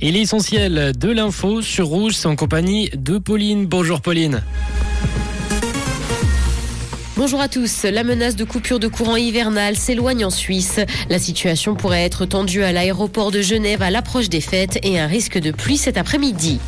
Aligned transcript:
Et 0.00 0.10
l'essentiel 0.10 0.92
de 0.96 1.10
l'info 1.10 1.62
sur 1.62 1.86
Rouge, 1.86 2.14
en 2.26 2.36
compagnie 2.36 2.90
de 2.94 3.18
Pauline. 3.18 3.66
Bonjour 3.66 4.00
Pauline. 4.00 4.42
Bonjour 7.16 7.40
à 7.40 7.48
tous. 7.48 7.84
La 7.84 8.02
menace 8.02 8.34
de 8.34 8.42
coupure 8.44 8.80
de 8.80 8.88
courant 8.88 9.16
hivernal 9.16 9.76
s'éloigne 9.76 10.24
en 10.24 10.30
Suisse. 10.30 10.80
La 11.08 11.20
situation 11.20 11.76
pourrait 11.76 12.02
être 12.02 12.26
tendue 12.26 12.64
à 12.64 12.72
l'aéroport 12.72 13.30
de 13.30 13.40
Genève 13.40 13.82
à 13.82 13.90
l'approche 13.90 14.28
des 14.28 14.40
fêtes 14.40 14.80
et 14.82 14.98
un 14.98 15.06
risque 15.06 15.38
de 15.38 15.52
pluie 15.52 15.76
cet 15.76 15.96
après-midi. 15.96 16.58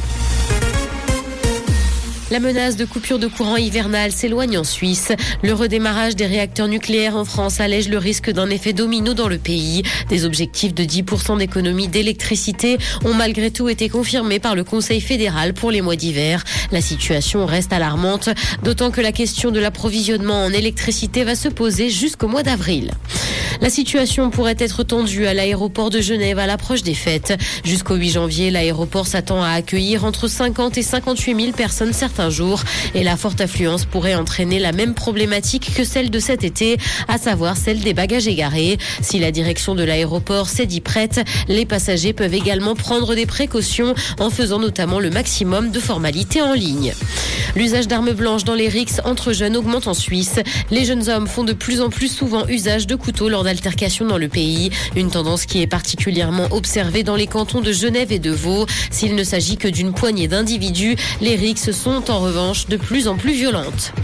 La 2.32 2.40
menace 2.40 2.74
de 2.74 2.84
coupure 2.84 3.20
de 3.20 3.28
courant 3.28 3.56
hivernal 3.56 4.10
s'éloigne 4.10 4.58
en 4.58 4.64
Suisse. 4.64 5.12
Le 5.44 5.52
redémarrage 5.52 6.16
des 6.16 6.26
réacteurs 6.26 6.66
nucléaires 6.66 7.14
en 7.14 7.24
France 7.24 7.60
allège 7.60 7.88
le 7.88 7.98
risque 7.98 8.32
d'un 8.32 8.50
effet 8.50 8.72
domino 8.72 9.14
dans 9.14 9.28
le 9.28 9.38
pays. 9.38 9.84
Des 10.08 10.24
objectifs 10.24 10.74
de 10.74 10.82
10% 10.82 11.38
d'économie 11.38 11.86
d'électricité 11.86 12.78
ont 13.04 13.14
malgré 13.14 13.52
tout 13.52 13.68
été 13.68 13.88
confirmés 13.88 14.40
par 14.40 14.56
le 14.56 14.64
Conseil 14.64 15.00
fédéral 15.00 15.54
pour 15.54 15.70
les 15.70 15.82
mois 15.82 15.94
d'hiver. 15.94 16.42
La 16.72 16.80
situation 16.80 17.46
reste 17.46 17.72
alarmante, 17.72 18.28
d'autant 18.64 18.90
que 18.90 19.00
la 19.00 19.12
question 19.12 19.52
de 19.52 19.60
l'approvisionnement 19.60 20.44
en 20.44 20.52
électricité 20.52 21.22
va 21.22 21.36
se 21.36 21.48
poser 21.48 21.90
jusqu'au 21.90 22.26
mois 22.26 22.42
d'avril. 22.42 22.90
La 23.60 23.70
situation 23.70 24.30
pourrait 24.30 24.56
être 24.58 24.82
tendue 24.82 25.26
à 25.26 25.34
l'aéroport 25.34 25.90
de 25.90 26.00
Genève 26.00 26.38
à 26.38 26.46
l'approche 26.46 26.82
des 26.82 26.94
fêtes. 26.94 27.34
Jusqu'au 27.64 27.94
8 27.94 28.10
janvier, 28.10 28.50
l'aéroport 28.50 29.06
s'attend 29.06 29.42
à 29.42 29.50
accueillir 29.50 30.04
entre 30.04 30.28
50 30.28 30.76
et 30.76 30.82
58 30.82 31.40
000 31.40 31.52
personnes 31.52 31.92
certains 32.16 32.30
jours. 32.30 32.62
Et 32.94 33.04
la 33.04 33.16
forte 33.16 33.40
affluence 33.40 33.84
pourrait 33.84 34.14
entraîner 34.14 34.58
la 34.58 34.72
même 34.72 34.94
problématique 34.94 35.74
que 35.74 35.84
celle 35.84 36.10
de 36.10 36.18
cet 36.18 36.44
été, 36.44 36.78
à 37.08 37.18
savoir 37.18 37.56
celle 37.56 37.80
des 37.80 37.92
bagages 37.92 38.26
égarés. 38.26 38.78
Si 39.02 39.18
la 39.18 39.30
direction 39.30 39.74
de 39.74 39.84
l'aéroport 39.84 40.48
s'est 40.48 40.66
dit 40.66 40.80
prête, 40.80 41.20
les 41.48 41.66
passagers 41.66 42.14
peuvent 42.14 42.34
également 42.34 42.74
prendre 42.74 43.14
des 43.14 43.26
précautions 43.26 43.94
en 44.18 44.30
faisant 44.30 44.58
notamment 44.58 44.98
le 44.98 45.10
maximum 45.10 45.70
de 45.70 45.80
formalités 45.80 46.40
en 46.40 46.54
ligne. 46.54 46.94
L'usage 47.56 47.88
d'armes 47.88 48.12
blanches 48.12 48.44
dans 48.44 48.54
les 48.54 48.68
rixes 48.68 49.00
entre 49.04 49.32
jeunes 49.32 49.56
augmente 49.56 49.88
en 49.88 49.94
Suisse. 49.94 50.34
Les 50.70 50.84
jeunes 50.84 51.08
hommes 51.08 51.26
font 51.26 51.42
de 51.42 51.54
plus 51.54 51.80
en 51.80 51.88
plus 51.88 52.08
souvent 52.08 52.46
usage 52.48 52.86
de 52.86 52.94
couteaux 52.94 53.30
lors 53.30 53.44
d'altercations 53.44 54.04
dans 54.04 54.18
le 54.18 54.28
pays. 54.28 54.70
Une 54.94 55.10
tendance 55.10 55.46
qui 55.46 55.62
est 55.62 55.66
particulièrement 55.66 56.48
observée 56.50 57.02
dans 57.02 57.16
les 57.16 57.26
cantons 57.26 57.62
de 57.62 57.72
Genève 57.72 58.12
et 58.12 58.18
de 58.18 58.30
Vaud. 58.30 58.66
S'il 58.90 59.14
ne 59.14 59.24
s'agit 59.24 59.56
que 59.56 59.68
d'une 59.68 59.94
poignée 59.94 60.28
d'individus, 60.28 60.96
les 61.22 61.34
rixes 61.34 61.72
sont 61.72 62.10
en 62.10 62.20
revanche 62.20 62.66
de 62.66 62.76
plus 62.76 63.08
en 63.08 63.16
plus 63.16 63.32
violentes. 63.32 63.94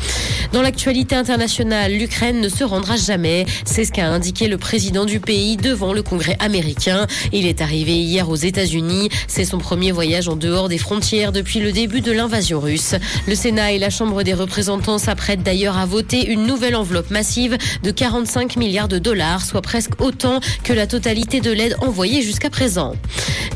Dans 0.53 0.63
l'actualité 0.63 1.15
internationale, 1.15 1.93
l'Ukraine 1.93 2.41
ne 2.41 2.49
se 2.49 2.65
rendra 2.65 2.97
jamais. 2.97 3.47
C'est 3.65 3.85
ce 3.85 3.93
qu'a 3.93 4.09
indiqué 4.09 4.49
le 4.49 4.59
président 4.59 5.05
du 5.05 5.21
pays 5.21 5.57
devant 5.57 5.93
le 5.93 6.03
Congrès 6.03 6.37
américain. 6.41 7.07
Il 7.33 7.47
est 7.47 7.61
arrivé 7.61 7.97
hier 7.97 8.29
aux 8.29 8.37
États-Unis. 8.37 9.09
C'est 9.29 9.45
son 9.45 9.59
premier 9.59 9.93
voyage 9.93 10.29
en 10.29 10.37
dehors 10.37 10.69
des 10.69 10.79
frontières 10.79 11.33
depuis 11.33 11.61
le 11.61 11.73
début 11.73 12.01
de 12.01 12.13
l'invasion 12.13 12.61
russe. 12.61 12.95
Sénat 13.43 13.73
et 13.73 13.81
la 13.81 13.91
Chambre 13.91 14.23
des 14.23 14.35
représentants 14.35 14.99
s'apprêtent 14.99 15.43
d'ailleurs 15.43 15.77
à 15.77 15.85
voter 15.85 16.31
une 16.31 16.47
nouvelle 16.47 16.77
enveloppe 16.77 17.11
massive 17.11 17.59
de 17.83 17.91
45 17.91 18.55
milliards 18.55 18.87
de 18.87 19.01
dollars, 19.01 19.45
soit 19.45 19.63
presque 19.63 20.01
autant 20.01 20.39
que 20.63 20.73
la 20.73 20.87
totalité 20.87 21.41
de 21.41 21.51
l'aide 21.51 21.75
envoyée 21.81 22.23
jusqu'à 22.23 22.51
présent. 22.51 22.95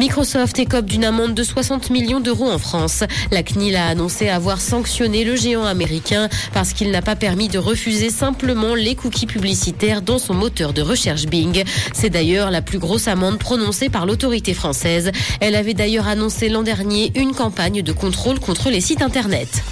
Microsoft 0.01 0.59
écope 0.59 0.87
d'une 0.87 1.05
amende 1.05 1.35
de 1.35 1.43
60 1.45 1.91
millions 1.91 2.19
d'euros 2.19 2.51
en 2.51 2.59
France. 2.59 3.05
La 3.31 3.45
CNIL 3.45 3.77
a 3.77 3.87
annoncé 3.87 4.29
avoir 4.29 4.61
sanctionné 4.61 5.25
le 5.25 5.37
géant 5.37 5.65
américain 5.65 6.29
parce 6.53 6.73
qu'il 6.73 6.91
n'a 6.91 7.01
pas 7.01 7.15
permis 7.15 7.47
de 7.47 7.59
refuser 7.59 8.11
simplement 8.11 8.75
les 8.75 8.97
cookies 8.97 9.27
publicitaires 9.27 10.03
dans 10.03 10.19
son 10.19 10.35
moteur 10.35 10.73
de 10.73 10.83
recherche 10.83 11.27
Bing. 11.27 11.63
C'est 11.95 12.11
d'ailleurs 12.11 12.51
la 12.51 12.61
plus 12.61 12.81
grosse 12.81 13.07
amende 13.07 13.39
prononcée 13.39 13.89
par 13.89 14.05
l'autorité 14.05 14.53
française. 14.53 15.13
Elle 15.41 15.55
avait 15.55 15.75
d'ailleurs 15.75 16.09
annoncé 16.09 16.49
l'an 16.49 16.65
dernier 16.65 17.13
une 17.15 17.33
campagne 17.33 17.83
de 17.83 17.93
contrôle 17.93 18.41
contre 18.41 18.69
les 18.69 18.81
sites 18.81 19.01
internet. 19.01 19.63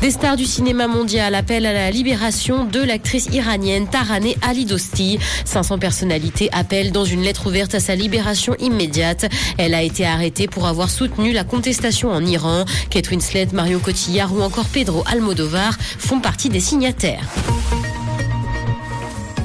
Des 0.00 0.12
stars 0.12 0.36
du 0.36 0.44
cinéma 0.44 0.86
mondial 0.86 1.34
appellent 1.34 1.66
à 1.66 1.72
la 1.72 1.90
libération 1.90 2.64
de 2.64 2.80
l'actrice 2.80 3.26
iranienne 3.32 3.88
Taraneh 3.88 4.36
Ali 4.42 4.64
Dosti. 4.64 5.18
500 5.44 5.78
personnalités 5.78 6.48
appellent 6.52 6.92
dans 6.92 7.04
une 7.04 7.22
lettre 7.22 7.48
ouverte 7.48 7.74
à 7.74 7.80
sa 7.80 7.96
libération 7.96 8.54
immédiate. 8.60 9.26
Elle 9.58 9.74
a 9.74 9.82
été 9.82 10.06
arrêtée 10.06 10.46
pour 10.46 10.66
avoir 10.66 10.88
soutenu 10.88 11.32
la 11.32 11.42
contestation 11.42 12.10
en 12.10 12.24
Iran. 12.24 12.64
Kate 12.90 13.10
Winslet, 13.10 13.48
Marion 13.52 13.80
Cotillard 13.80 14.32
ou 14.32 14.42
encore 14.42 14.66
Pedro 14.66 15.02
Almodovar 15.06 15.76
font 15.98 16.20
partie 16.20 16.48
des 16.48 16.60
signataires. 16.60 17.26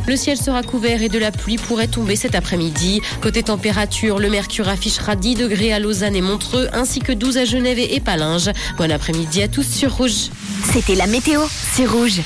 Le 0.06 0.16
ciel 0.16 0.38
sera 0.38 0.64
couvert 0.64 1.02
et 1.02 1.10
de 1.10 1.18
la 1.18 1.32
pluie 1.32 1.58
pourrait 1.58 1.88
tomber 1.88 2.16
cet 2.16 2.36
après-midi. 2.36 3.02
Côté 3.22 3.44
température, 3.44 4.20
le 4.20 4.30
mercure 4.30 4.68
affichera 4.68 5.16
10 5.16 5.36
degrés 5.36 5.74
à 5.74 5.80
Lausanne 5.80 6.16
et 6.16 6.22
Montreux, 6.22 6.68
ainsi 6.74 7.00
que 7.00 7.12
12 7.12 7.38
à 7.38 7.46
Genève 7.46 7.80
et 7.80 8.00
Palinges. 8.00 8.52
Bon 8.78 8.92
après-midi 8.92 9.42
à 9.42 9.48
tous 9.48 9.68
sur 9.68 9.96
Rouge. 9.96 10.30
C'était 10.72 10.96
la 10.96 11.08
météo, 11.08 11.42
c'est 11.50 11.86
Rouge. 11.86 12.22